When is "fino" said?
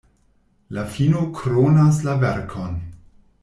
0.93-1.21